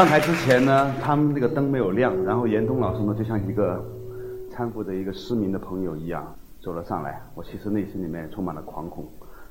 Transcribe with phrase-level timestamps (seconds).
[0.00, 3.84] 上台之前呢，他们那个灯没有亮，然后严冬老师呢就像一个
[4.50, 7.20] 搀扶着一个失明的朋友一样走了上来。
[7.34, 9.06] 我其实内心里面充满了惶恐，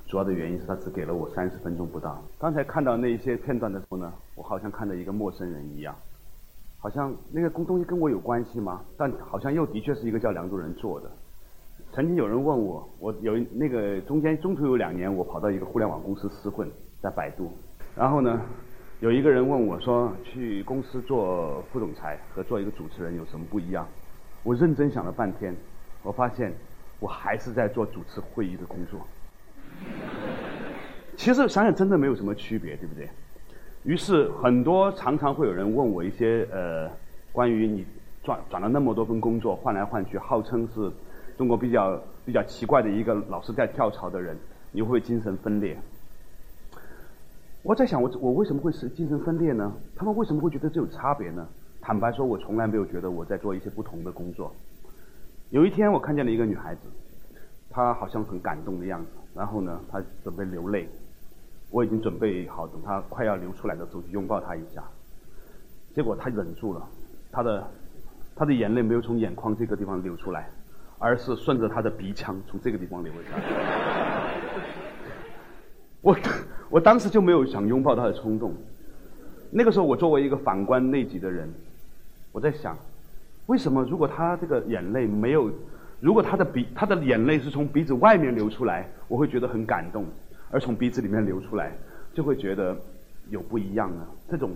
[0.08, 2.20] 主要的原因是他只给了我三十分钟不到。
[2.40, 5.94] 刚才看到那一些片段的时候呢，我好像看到一个陌生人一样，
[6.80, 8.82] 好像那个东西跟我有关系吗？
[8.98, 11.12] 但好像又的确是一个叫梁祝人做的。
[11.94, 16.68] 曾经有人问我，我有那个中间中途有两年，我跑到一个互联网公司厮混，
[17.04, 17.52] 在百度，
[17.96, 18.42] 然后呢。
[19.02, 23.88] 有一个人问我说：“去公司做副总裁和做一个主持人有什么不一样？”
[24.44, 25.56] 我认真想了半天，
[26.04, 26.54] 我发现
[27.00, 29.00] 我还是在做主持会议的工作。
[31.16, 33.08] 其实想想真的没有什么区别，对不对？
[33.84, 36.90] 于是很多常常会有人问我一些呃
[37.32, 37.86] 关于你
[38.22, 40.92] 转转了那么多份工作换来换去，号称是
[41.38, 44.38] 中国比较比较奇怪的一个老是在跳槽的人，
[44.74, 45.78] 你会不会精神分裂？
[47.62, 49.72] 我在想，我我为什么会是精神分裂呢？
[49.94, 51.46] 他们为什么会觉得这有差别呢？
[51.82, 54.54] 坦白说，我从来没有觉得我在做一些不同的工作。
[55.50, 56.82] 有一天，我看见了一个女孩子，
[57.70, 60.88] 她好像很感动的样子，然后呢，她准备流泪。
[61.70, 64.82] 我已经准备好，等她快要流出来的时候，去拥抱她一下。
[65.94, 66.88] 结果她忍住了，
[67.30, 67.68] 她的
[68.36, 70.50] 她的眼泪没有从眼眶这个地方流出来，
[70.98, 74.32] 而是顺着她的鼻腔从这个地方流了下来。
[76.02, 76.16] 我。
[76.70, 78.54] 我当时就没有想拥抱他的冲动。
[79.52, 81.50] 那个时候，我作为一个反观内己的人，
[82.32, 82.78] 我在想，
[83.48, 85.52] 为什么如果他这个眼泪没有，
[86.00, 90.04] 如果他的鼻他的眼泪是从鼻子外面流出来，我会觉得很感动；
[90.52, 91.76] 而从鼻子里面流出来，
[92.14, 92.78] 就会觉得
[93.30, 94.06] 有不一样呢？
[94.30, 94.52] 这种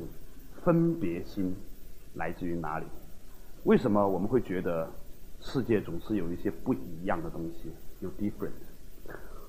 [0.64, 1.55] 分别心
[2.14, 2.86] 来自于哪里？
[3.64, 4.88] 为什么我们会觉得
[5.42, 7.71] 世界总是有一些不一样的东西？
[8.02, 8.52] 有 different。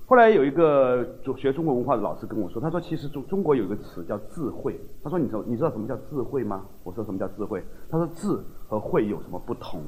[0.06, 1.02] 后来有一个
[1.38, 4.78] 学中国文化的老师跟我说，他说其实中中国有一个词叫智慧。
[5.02, 6.66] 他说你知道你知道什么叫智慧吗？
[6.82, 7.64] 我说什么叫智慧？
[7.88, 8.38] 他说智
[8.68, 9.80] 和慧有什么不同？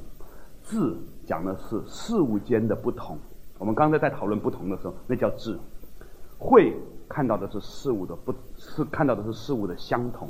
[0.63, 0.97] 智
[1.27, 3.19] 讲的是事物间的不同。
[3.59, 5.59] 我们刚才在讨论不同的时候，那叫智。
[6.39, 6.75] 慧
[7.09, 10.29] 看到的是事物的不，是看到的是事物的相同。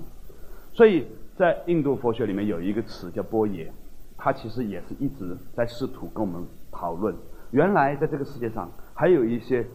[0.73, 3.73] 所以在印度佛学里面有一个词叫波耶，
[4.17, 7.15] 它其实也是一直在试图跟我们讨论。
[7.51, 9.67] 原来在这个世界上还有一些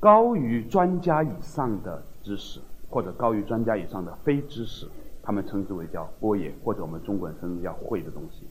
[0.00, 4.86] 高于专家以上的知识，或者高于专家以上的非知识，
[5.22, 8.46] 他们称之为叫波野，或者我们中国人称之为叫会的东西。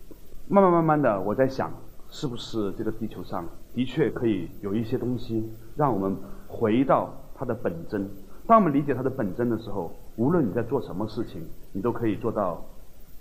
[0.50, 1.72] 慢慢慢慢的，我在想，
[2.10, 6.18] 是不是这个地球上的确可以有一些东西，让我们
[6.48, 8.10] 回到它的本真。
[8.46, 11.42] 当我们理解它的本真的时候，无论你在做什么事情，
[11.72, 12.64] 你都可以做到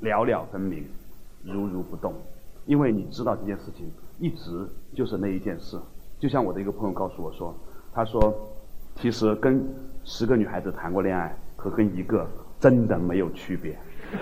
[0.00, 0.84] 了了分明，
[1.44, 2.12] 如如不动，
[2.64, 3.88] 因为你知道这件事情。
[4.18, 5.78] 一直就是那一件事，
[6.18, 7.54] 就像我的一个朋友告诉我说，
[7.92, 8.34] 他说，
[8.94, 9.62] 其实跟
[10.04, 12.26] 十个女孩子谈过恋爱和跟一个
[12.58, 13.76] 真的没有区别。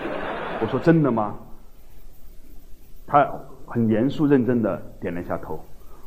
[0.61, 1.37] 我说真的吗？
[3.07, 3.31] 他
[3.67, 5.61] 很严肃认真的点了一下头。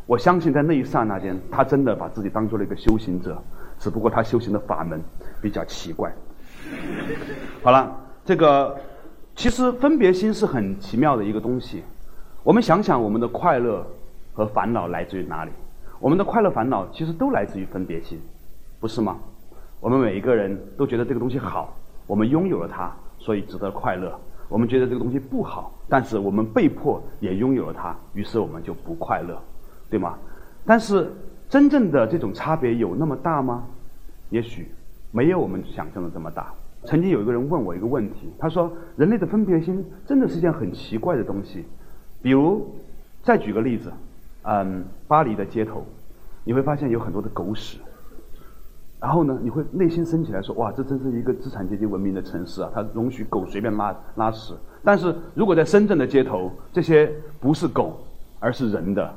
[0.05, 3.41] 我相信在那一刹那间，他真的把自己当做了一个修行者，
[3.77, 5.01] 只不过他修行的法门
[5.41, 6.11] 比较奇怪。
[7.63, 8.75] 好了，这个
[9.35, 11.83] 其实分别心是很奇妙的一个东西。
[12.47, 13.85] 我们想想，我们的快乐
[14.33, 15.51] 和烦恼来自于哪里？
[15.99, 18.17] 我们的快乐、烦恼其实都来自于分别心，
[18.79, 19.17] 不是吗？
[19.81, 21.75] 我们每一个人都觉得这个东西好，
[22.07, 24.11] 我们拥有了它，所以值得快乐；
[24.47, 29.37] 我们觉得这个东西不好，但是我们被迫也拥有了它，于是我们就不快乐，
[29.89, 30.17] 对吗？
[30.65, 31.11] 但是
[31.49, 33.65] 真正的这种差别有那么大吗？
[34.29, 34.71] 也许
[35.11, 36.53] 没有我们想象的这么大。
[36.85, 41.65] 曾经有一个人问我一个问题，他说：“人类的分别心真的是件很奇怪的东西。”
[42.21, 42.65] 比如，
[43.23, 43.91] 再举个例子，
[44.43, 45.85] 嗯，巴黎的街头，
[46.43, 47.77] 你会发现有很多的狗屎。
[48.99, 52.71] 然后呢，你会内心升起来说：“哇，这真是一个资产阶级文明的城市啊！
[52.73, 57.07] 它容许狗随便拉拉屎。”但是如果在深圳的街头，这些
[57.39, 57.99] 不是狗，
[58.39, 59.13] 而是人的，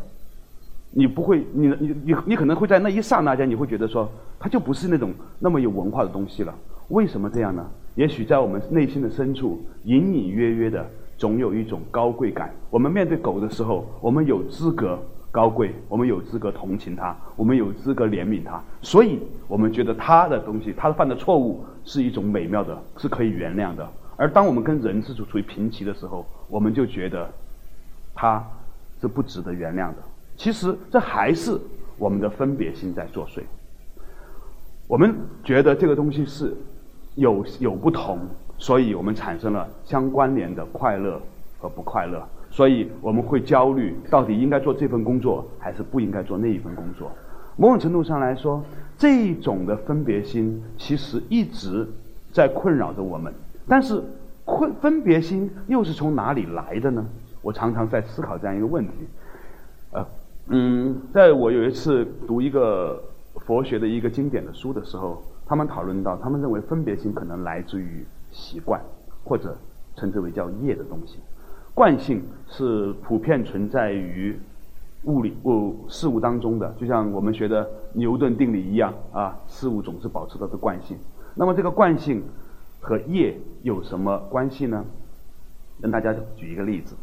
[0.90, 4.06] 你不会，你你你你可能会在那一刹那间，你会觉得说，
[4.38, 6.54] 它就不是那种那么有文化的东西了。
[6.88, 7.66] 为什么这样呢？
[7.94, 10.86] 也许在我们内心的深处，隐隐约约的。
[11.20, 12.50] 总有一种高贵感。
[12.70, 14.98] 我们面对狗的时候，我们有资格
[15.30, 18.58] 高贵，我们有资格同情它，我们有资格怜悯它。
[18.80, 23.86] 所以，我们觉得它的东西，它犯的错误是一种美妙的，是可以原谅的。
[24.16, 27.30] 而当我们跟人是处处于平齐的时候，我们就觉得
[28.14, 28.42] 它
[28.98, 29.96] 是不值得原谅的。
[30.38, 31.60] 其实，这还是
[31.98, 33.42] 我们的分别心在作祟。
[34.88, 35.14] 我们
[35.44, 36.56] 觉得这个东西是
[37.14, 38.18] 有有不同。
[38.60, 41.20] 所以我们产生了相关联的快乐
[41.58, 47.10] 和不快乐，所以我们会焦虑，到底应该做这份工作还是不应该做那一份工作。
[47.56, 48.62] 某种程度上来说，
[48.98, 51.88] 这种的分别心其实一直
[52.32, 53.32] 在困扰着我们。
[53.66, 54.02] 但是
[54.46, 57.04] 分分别心又是从哪里来的呢？
[57.40, 58.92] 我常常在思考这样一个问题。
[59.92, 60.06] 呃，
[60.48, 63.02] 嗯，在我有一次读一个
[63.36, 68.80] 佛学的一个经典的书的时候，他们讨论到，他们认为分别心可能来自于习惯，
[69.24, 69.56] 或者
[69.96, 71.18] 称之为叫业的东西。
[71.74, 74.38] 惯性是普遍存在于
[75.04, 80.98] 物理物事物当中的，就像我们学的牛顿定理一样啊，事物总是保持它的惯性。
[81.34, 82.22] 那么这个惯性
[82.80, 84.84] 和业有什么关系呢？
[85.80, 86.94] 跟大家举一个例子，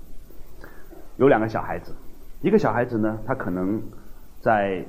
[1.15, 1.91] 有两个小孩子，
[2.41, 3.81] 一个小孩子呢，他可能
[4.39, 4.85] 在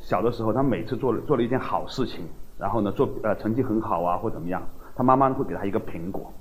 [0.00, 2.24] 小的时候，他每次做了做了一件好事情，
[2.58, 4.62] 然后呢做呃成绩很好啊或怎么样，
[4.94, 6.32] 他妈妈会给他一个苹果，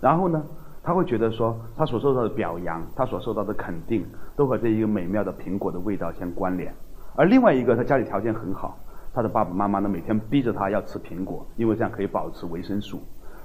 [0.00, 0.42] 然后呢。
[0.84, 4.04] 他会觉得说，他所受到的表扬，他所受到的肯定，
[4.34, 6.74] 都和这一个美妙的苹果的味道相关联。
[7.14, 8.76] 而另外一个，他家里条件很好，
[9.14, 13.00] 他的爸爸妈妈呢每天逼着他要吃苹果，因为这样可以保持维生素。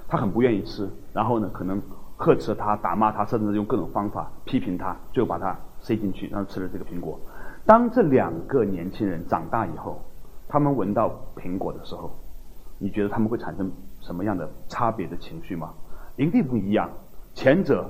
[0.08, 1.80] 他很不愿意吃，然后呢可能
[2.18, 7.20] 呵斥他、打骂他，甚至用各种方法批评他，最后把他塞进去，然后吃了这个苹果。
[7.68, 10.02] 当这两个年轻人长大以后，
[10.48, 12.10] 他们闻到苹果的时候，
[12.80, 13.72] 你觉得他们会产生
[14.02, 15.74] 什么样的差别的情绪吗？
[16.16, 16.90] 一定不一样。
[17.34, 17.90] 前者，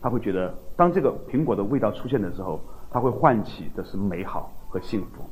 [0.00, 5.22] 他会觉得，当这个苹果的味道出现的时候，他会唤起的是美好和幸福；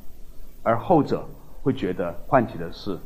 [0.63, 1.25] 而后者
[1.61, 2.97] 会觉得唤起的是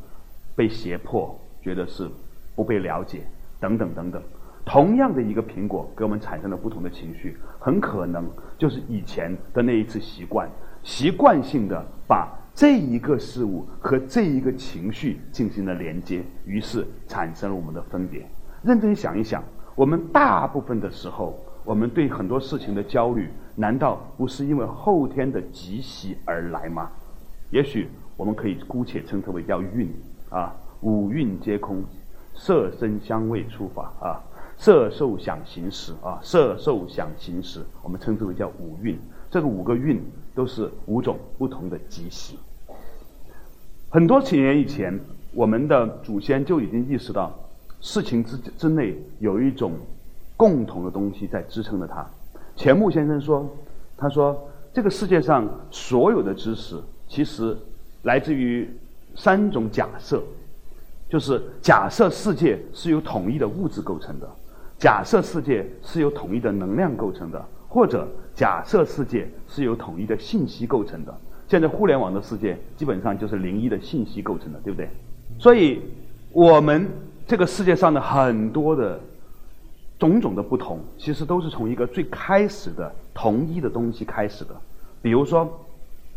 [0.54, 2.08] 被胁迫，觉得是
[2.54, 3.26] 不被了解
[3.58, 4.22] 等等等等。
[4.64, 8.24] 同样的一个苹果，给我们产生了不同的情绪，很可能
[8.56, 10.48] 就是以前的那一次习惯，
[10.84, 18.26] 习惯性的把这一个事物和这一个情绪进行了连接，于是产生了我们的分别。
[18.62, 19.42] 认真想一想。
[19.74, 21.34] 我们大部分的时候，
[21.64, 26.90] 我们对很多事情的焦虑，难道不是因为后天的积习而来吗？
[27.50, 27.88] 也许
[28.18, 29.90] 我们可以姑且称之为叫运
[30.28, 31.82] 啊，五蕴皆空，
[32.34, 34.20] 色声香味触法啊，
[34.58, 38.98] 色受想行识啊，色受想行识，我们称之为叫五蕴。
[39.30, 39.98] 这个五个蕴
[40.34, 42.38] 都是五种不同的积习。
[43.90, 44.98] 很多千年以前，
[45.32, 47.32] 我们的祖先就已经意识到。
[47.84, 49.72] 事情之之内有一种
[50.36, 52.06] 共同的东西在支撑着它。
[52.54, 53.44] 钱穆先生说
[53.98, 57.56] ：“他说这个世界上所有的知识，其实
[58.04, 58.70] 来自于
[59.16, 60.22] 三种假设，
[61.08, 64.30] 就是假设世界是由统一的物质构成的，
[64.78, 71.14] 假设世界是由统一的能量构成的，或者假设世界是由统一的信息构成的。
[71.48, 74.88] 现在互联网的世界基本上就是零一的信息构成的，对不对？
[75.38, 75.80] 所以
[76.32, 76.86] 我们。”
[77.24, 78.98] 这个世界上的很多的
[79.96, 84.50] 种种的不同，其实都是从一个最开始的同一的东西开始的。
[85.00, 85.48] 比如说，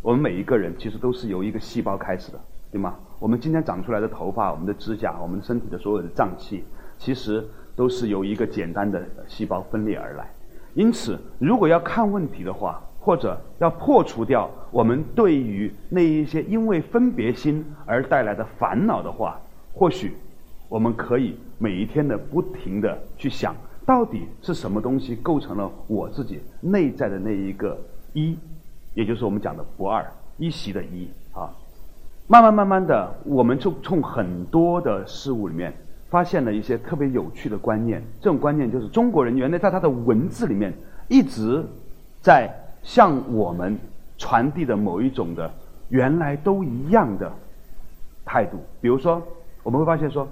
[0.01, 2.39] 我们每一个人其实都是由一个细胞开始的，
[2.71, 2.95] 对吗？
[3.19, 6.63] 我们今天长出来的头发、我们的指甲、我们身体的所有的脏器，
[6.97, 10.27] 其实都是由一个简单的细胞分裂而来。
[10.75, 19.41] 因此，如果要看问题的话，或者要破除掉我们对于那一些因为分别心而带来的烦恼的话，
[19.73, 20.15] 或许。
[20.67, 23.55] 我们可以每一天的不停的去想，
[23.85, 27.77] 到底是什么东西构成了我自己内在的那一个
[28.13, 28.35] 一，
[28.95, 30.03] 也就是我们讲的不二
[30.37, 31.53] 一席的一啊。
[32.27, 35.71] 慢慢慢慢的，我们就从很多的事物里面
[36.15, 38.01] 发现了一些特别有趣的观念。
[38.21, 40.73] 这种观念就是中国人原来在他的文字里面
[41.09, 41.61] 一直
[42.21, 42.49] 在
[42.83, 43.77] 向我们
[44.17, 45.51] 传递的某一种的
[45.89, 47.29] 原来都一样的
[48.23, 48.57] 态度。
[48.79, 49.21] 比如说，
[49.61, 50.25] 我们会发现说。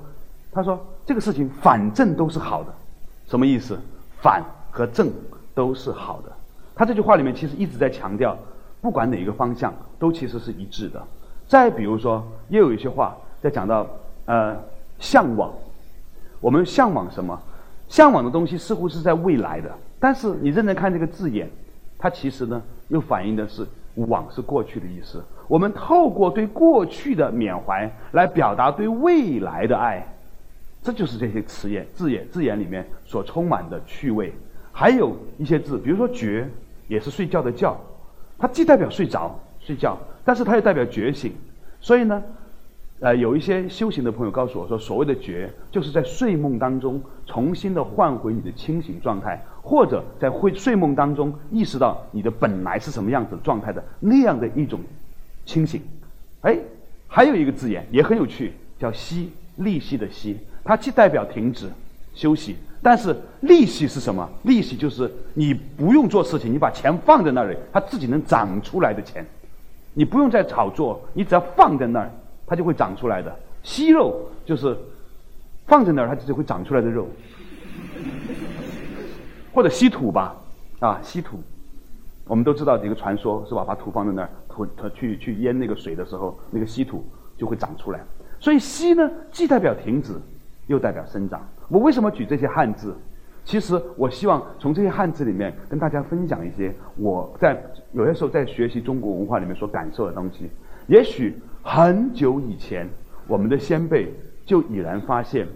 [0.56, 2.72] 他说：“这个事情反正都是好的，
[3.26, 3.76] 什么意思？
[4.22, 5.12] 反和正
[5.56, 6.32] 都是好的。
[6.76, 8.38] 他这句话里面其实一直在强调，
[8.80, 11.02] 不管哪一个方向都其实是一致的。
[11.48, 13.88] 再比如说，又有一些话在讲到
[14.26, 14.56] 呃
[15.00, 15.52] 向往，
[16.44, 17.42] 我们向往什么？
[17.88, 21.50] 向往的东西似乎是在未来的，但是你认真看这个字眼，
[21.98, 25.24] 它其实呢又反映的是往是过去的意思。
[25.48, 30.06] 我们透过对过去的缅怀来表达对未来的爱。”
[30.84, 34.34] 这就是这些词眼、字眼、字眼里面所充满的趣味，
[34.74, 36.46] 还有一些字，比如说“觉”，
[36.90, 37.80] 也是睡觉的“觉”，
[38.38, 41.32] 它既代表睡着、睡觉，但是它又代表觉醒。
[41.80, 42.22] 所以呢，
[43.04, 54.80] 呃，有一些修行的朋友告诉我说，所谓的“觉”，就是在睡梦当中重新的换回你的清醒状态，或者在会睡梦当中意识到你的本来是什么样子状态的那样的一种
[55.46, 55.82] 清醒。
[56.44, 56.58] 哎，
[57.10, 60.38] 还有一个字眼也很有趣，叫“息”，利息的“息”。
[60.64, 61.70] 它既代表停止
[62.14, 64.30] 休息，但是利息是什么？
[64.44, 69.26] 利息就是你不用做事情，你把钱放在那里，它自己能长出来的钱。
[69.94, 72.10] 你不用再炒作，你只要放在那儿，
[72.46, 73.34] 它就会长出来的。
[73.64, 74.78] 息肉就是
[75.66, 77.08] 放在那儿，它自己会长出来的肉。
[79.54, 80.36] 或者稀土吧，
[80.80, 81.38] 啊，稀土，
[82.26, 83.64] 我们都知道这个传说是吧？
[83.64, 87.06] 把土放在那儿，土它去去淹那个水的时候，那个稀土
[87.38, 88.00] 就会长出来。
[88.40, 90.14] 所以息呢，既代表停止，
[90.68, 91.48] 又代表生长。
[91.70, 92.96] 我为什么举这些汉字？
[93.46, 100.50] 其实我希望从这些汉字里面跟大家分享一些我在有些时候在学习中国文化里面所感受的东西。
[100.88, 102.88] 也许很久以前，
[103.28, 104.14] 我们的先辈
[104.46, 105.48] 就已然发现，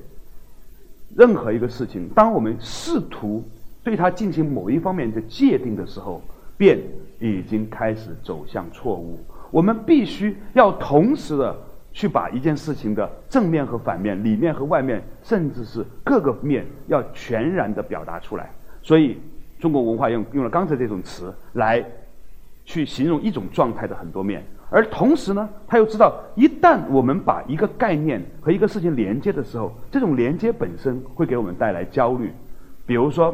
[1.16, 3.44] 任何一个事情，当我们试图
[3.84, 6.22] 对它进行某一方面的界定的时候，
[6.58, 6.80] 便
[7.20, 9.20] 已经开始走向错误。
[9.52, 11.56] 我们必须要同时的
[11.94, 18.50] 去把一件事情的正面和反面、里面和外面，甚至是各个面，要全然的表达出来。
[18.82, 19.18] 所以，
[19.60, 21.84] 中国文化用用了刚才这种词来
[22.66, 24.46] 去形容一种状态的很多面。
[24.70, 32.32] 而同时呢，他又知道，一旦我们把一个概念和一个事情连接的时候，这种连接本身会给我们带来焦虑。
[32.86, 33.34] 比如说。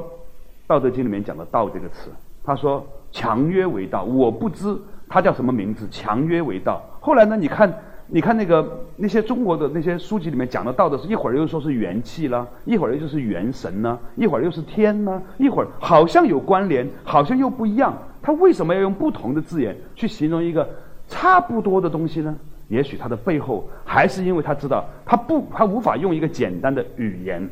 [0.65, 2.09] 《道德经》里面讲的“道”这个词，
[2.41, 4.75] 他说“强曰为道”，我不知
[5.09, 5.85] 他叫什么名字。
[5.91, 6.81] 强曰为道。
[7.01, 7.35] 后来呢？
[7.35, 7.71] 你看，
[8.07, 17.93] 你看那个那些中国的那些书籍里面讲的道的是，一会儿又说是元气啦，一会儿又是元神呢，一会儿又是天呢，一会儿好像有关联，好像又不一样。
[18.21, 20.67] 他为什么要用不同的字眼去形容一个
[21.13, 22.35] 差不多的东西呢？
[22.69, 27.47] 也许他的背后还是因为他知道，他不，他无法用一个简单的语言，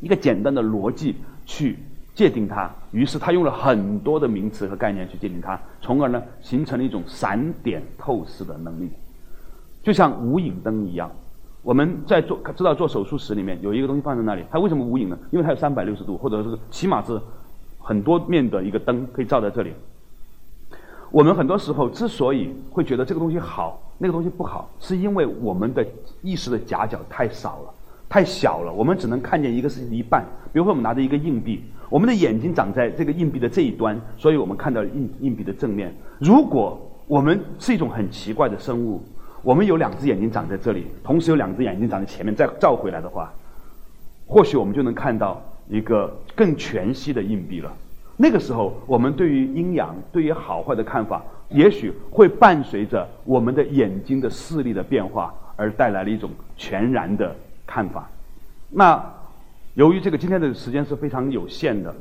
[0.00, 1.76] 一个简单的逻辑去。
[2.14, 8.90] 界定它，于是他用了很多的名词和概念去界定它，从而呢形成了一种散点透视的能力，
[9.84, 11.08] 就像无影灯一样。
[11.62, 15.16] 我们在做知道做手术室里面有一个东西放在那里，它为什么无影呢？
[15.30, 17.20] 因为它有三百六十度，或者是起码是
[17.78, 19.72] 很多面的一个灯可以照在这里。
[21.10, 25.86] 我们很多时候之所以会觉得这个东西好，那个东西不好，是因为我们的
[26.22, 27.70] 意识的夹角太少了，
[28.08, 30.24] 太小了，我们只能看见一个事情的一半。
[30.52, 31.62] 比如说，我们拿着一个硬币。
[31.90, 35.90] 我们的眼睛长在这个硬币的这一端，所以我们看到硬硬币的正面。
[36.18, 39.02] 如果我们是一种很奇怪的生物，
[39.42, 43.32] 我们有两只眼睛长在这里，同时有两只眼睛长在前面，再照回来的话，
[44.26, 47.72] 或许我们就能看到一个更全息的硬币了。
[48.18, 57.34] 那个时候，我们对于阴阳、对于好坏的看法，也许会伴随着我们的眼睛的视力的变化，而带来了一种全然的
[57.66, 58.06] 看法。
[58.68, 59.02] 那。
[59.74, 61.94] 由于这个今天的时间是非常有限的，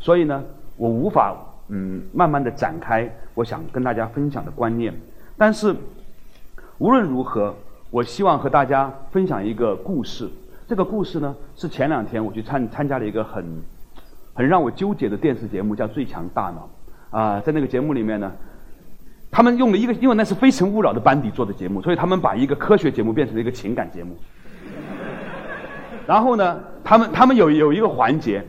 [0.00, 0.42] 所以呢，
[0.76, 1.36] 我无法
[1.68, 4.92] 嗯慢慢的展开我想跟大家分享的观念。
[5.38, 5.72] 但是
[6.78, 7.54] 无论如何，
[7.90, 10.28] 我希望和大家分享一个故事。
[10.66, 13.44] 这个故事呢，是前两天我去参参加了一个很
[14.40, 16.66] 很让我纠结的电视节目，叫《最强大脑》
[17.14, 18.32] 啊，在那个节目里面呢，
[19.30, 24.16] 他们用了一个，因为那是《非诚勿扰》的班底做的节目，所以他们把一个科学节目变成了一个情感节目。
[26.06, 28.42] 然后呢，他们他们有有一个环节，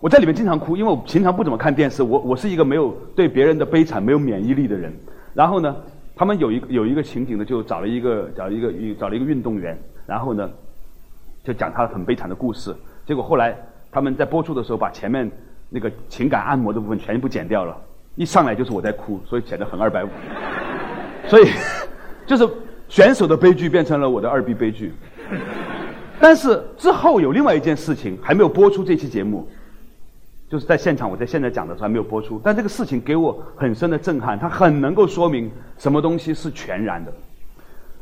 [0.00, 4.90] 我在里面经常哭，因为我平常不怎么看电视，我我是一个没有对别人的悲惨没有免疫力的人。
[5.34, 5.76] 然后呢，
[6.16, 10.48] 他们有一有一个情景呢，就找了一个找一个找了一个运动员，然后呢，
[11.44, 12.74] 就讲他很悲惨的故事。
[13.04, 13.54] 结果后来
[13.90, 15.30] 他们在播出的时候，把前面
[15.68, 17.76] 那个情感按摩的部分全部剪掉了，
[18.16, 20.08] 一上来就是我在哭，所以显得很二百五。
[21.26, 21.48] 所以，
[22.26, 22.48] 就是
[22.88, 24.92] 选手的悲剧变成了我的二 B 悲剧。
[26.20, 29.48] 但是之后有另外一件事情还没有播出这期节目，
[30.48, 32.40] 就是在现场，我在现在讲的时候还没有播出。
[32.42, 37.12] 但这个事情给我很深的震撼，它很能够说明什么东西是全然的。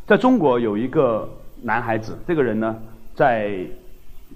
[0.07, 1.29] 在中国有一个
[1.63, 2.77] 男孩子，这个人呢
[3.15, 3.59] 在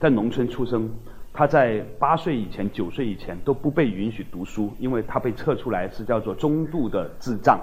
[0.00, 0.90] 在农村出生，
[1.32, 7.60] 他在八岁以前、九岁以前都不被允许读书，因为他被测出来是叫做中度的智障。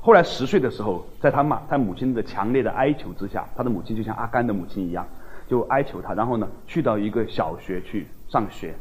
[0.00, 5.06] 后来十岁的时候，在他妈他母亲的强烈的哀求之下，他的母亲就像阿甘的母亲一样。
[5.48, 8.74] 就哀求他，然后呢，去到一个小学去上学。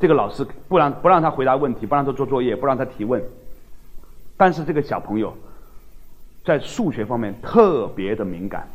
[0.00, 3.22] 这个老师不让不让他回答问题，不让他做作业，不让他提问。
[4.36, 5.32] 但是这个小朋友
[6.44, 8.66] 在数学方面特别的敏感，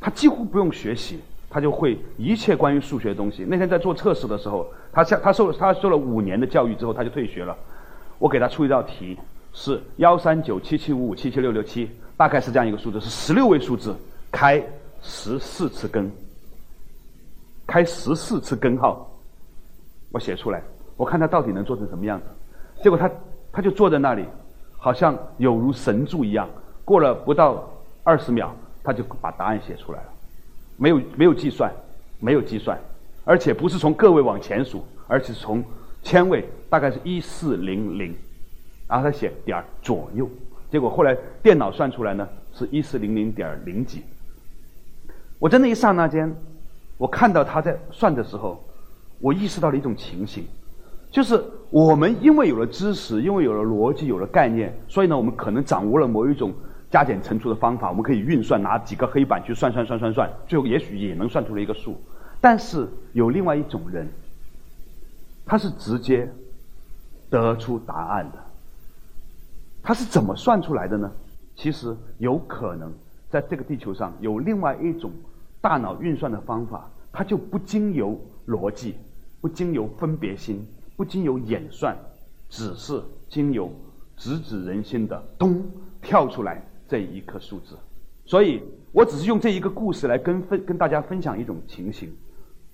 [0.00, 1.20] 他几乎不用学习，
[1.52, 3.44] 他就会一切关于数学的东西。
[3.46, 7.54] 那天在做测试的时候，他下他受他受了五年的教育之后，他就退学了。
[8.18, 9.18] 我给他出一道题，
[9.52, 13.94] 是幺三九七七五五七七六六七，大概是这样一个数字，是十六位数字，
[14.30, 14.62] 开
[15.02, 16.10] 十四次根。
[17.66, 19.08] 开十四次根号，
[20.10, 20.62] 我写出来，
[20.96, 22.26] 我看他到底能做成什么样子。
[22.82, 23.10] 结果他
[23.52, 24.24] 他就坐在那里，
[24.78, 26.48] 好像有如神助一样。
[26.84, 27.70] 过了不到
[28.02, 30.11] 二十秒，他就把答案写出来了，
[30.82, 31.72] 没有没有计算，
[32.18, 32.76] 没有计算，
[33.24, 35.62] 而且不是从个位往前数，而是从
[36.02, 38.12] 千位，大概是一四零零，
[38.88, 40.28] 然后他写点儿左右。
[40.72, 44.02] 结果后来电脑算出来呢，是一四零零点零几。
[45.38, 46.34] 我在那一刹那间。
[46.98, 48.62] 我看到他在算的时候，
[49.18, 50.44] 我意识到了一种情形，
[51.10, 56.52] 就是我们因为有了知识，因为有了逻辑，有了概念，所以呢，我们可能掌握了某一种
[56.92, 61.98] 加减乘除的方法，我们可以运算，拿几个黑板去算算算算算，最后也许也能算出来一个数。
[62.38, 64.06] 但是有另外一种人，
[65.46, 66.30] 他是直接
[67.30, 68.38] 得出答案的。
[69.82, 71.10] 他是怎么算出来的呢？
[71.56, 72.92] 其实有可能
[73.30, 75.10] 在这个地球上有另外一种
[75.62, 78.96] 大脑运算的方法，它就不经由逻辑，
[79.40, 80.62] 不经由分别心，
[80.94, 81.96] 不经由演算，
[82.50, 83.72] 只是经由
[84.16, 85.64] 直指人心的咚
[86.02, 87.74] 跳出来这一颗数字。
[88.26, 92.12] 所以我只是用这一个故事来跟分跟大家分享一种情形。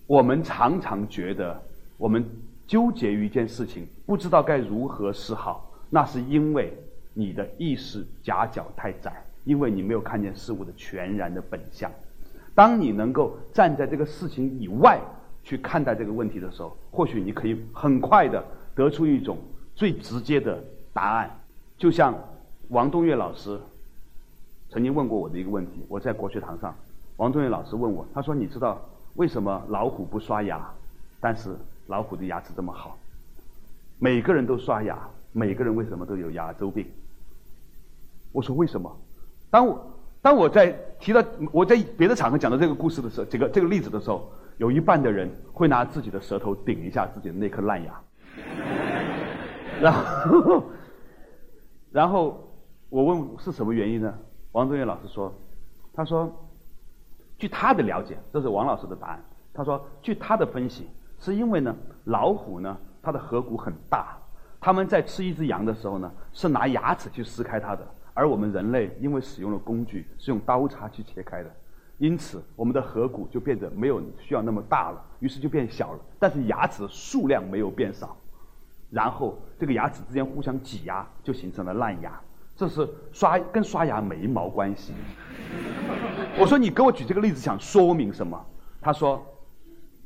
[0.09, 1.63] 我们常常觉得，
[1.97, 2.25] 我们
[2.67, 5.71] 纠结于一件事情，不知道该如何是好。
[5.89, 6.77] 那是因为
[7.15, 11.89] 你的意识夹角太窄，因为你没有看见事物的全然的本相。
[12.57, 15.01] 当你能够站在这个事情以外
[15.45, 18.45] 去看待这个问题的时候，或许你可以很快的
[18.75, 19.39] 得出一种
[19.77, 20.61] 最直接的
[20.93, 21.31] 答案。
[21.79, 22.13] 就像
[22.69, 23.59] 王东岳老师
[24.71, 26.75] 曾经问过我的一个问题，我在国学堂上，
[27.17, 28.81] 王东岳老师问我，他说：“你知道？”
[29.17, 30.71] 为什么老虎不刷牙？
[31.21, 31.57] 但是
[31.89, 32.97] 老虎的牙齿这么好。
[33.99, 34.97] 每个人都刷牙，
[35.33, 36.87] 每个人为什么都有牙周病？
[38.31, 38.95] 我说为什么？
[39.51, 40.71] 当我当我在
[41.01, 48.01] 提到我在别的场合讲到这个故事的时候，这个这个例子的时候，有一半的人会拿自己的舌头顶一下自己的那颗烂牙。
[49.81, 50.65] 然后，
[51.91, 52.49] 然后
[52.89, 54.15] 我问是什么原因呢？
[54.53, 55.33] 王宗岳老师说，
[55.93, 56.31] 他说。
[57.39, 59.25] 据他的了解，这是王老师的答案。
[59.55, 60.89] 他说，据他的分析，
[61.21, 61.73] 是因为呢，
[62.07, 64.19] 老虎呢，它的颌骨很大，
[64.59, 71.51] 他们在吃一只羊的时候呢，是拿牙齿去撕开它的，而我们人类因为使用了工具，是用刀叉去切开的，
[71.99, 76.01] 因此我们的颌骨就变得没有需要那么大了，于是就变小了。
[76.19, 78.17] 但是牙齿的数量没有变少，
[78.91, 82.21] 然后这个牙齿之间互相挤压，就形成了烂牙。
[82.59, 84.93] 这是刷跟刷牙没毛关系。
[86.37, 88.45] 我说你给我举这个例子想说明什么？
[88.81, 89.25] 他说，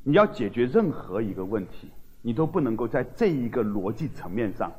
[0.02, 1.88] 你要解决任何一个问题，
[2.20, 4.70] 你都不能够在这一个逻辑层面上，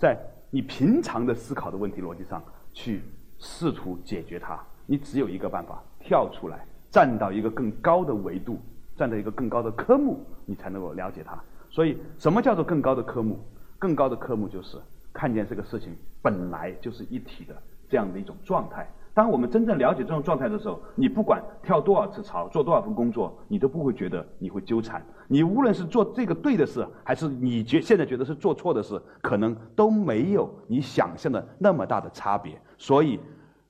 [0.00, 0.18] 在
[0.50, 2.42] 你平常的思考的问题逻辑上
[2.72, 3.02] 去
[3.38, 4.58] 试图解决它。
[4.84, 8.58] 你只有一个办法，跳出来，站到一个更高的维度，
[8.96, 11.38] 站在一个更高的科目，你才能够了解它。
[11.70, 13.38] 所以，什么叫做更高的科目？
[13.78, 14.76] 更高的科目就是。
[15.16, 17.56] 看见这个事情本来就是一体的
[17.88, 18.86] 这样的一种状态。
[19.14, 25.02] 当我们真正了解这种状态的时候，你不管跳多少次槽，做多少份工作，你都不会觉得你会纠缠。
[25.26, 32.60] 你无论是做这个对的事，还是你觉现在觉得是做错的事，可能都没有你想象的那么大的差别。
[32.76, 33.18] 所以，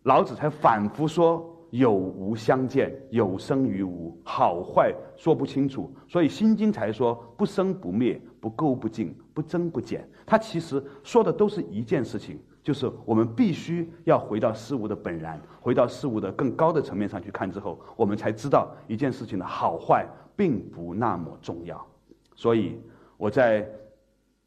[0.03, 1.56] 老子才反复说。
[1.77, 10.09] 有无相见，有生于无，好坏说不清楚，所以《心经》才说不生不灭，不垢不净，不增不减。
[10.25, 21.87] 它其实说的都是一件事情，就是我们必须要回到事物的本然，回到事物的更高的层面上去看之后，我们才知道一件事情的好坏并不那么重要。
[22.35, 22.81] 所以
[23.17, 23.69] 我在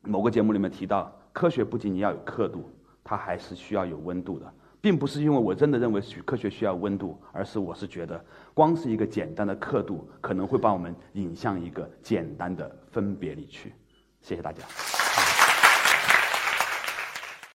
[0.02, 2.63] 某个节目里面提到，科学不仅仅要有刻度，
[3.04, 4.52] 它还是需要有温度的。
[4.82, 13.74] 并不是因为我真的认为科学需要温度，而是我是觉得，光是一个简单的刻度，可能会把我们引向一个简单的分别里去。
[14.22, 14.63] 谢谢大家。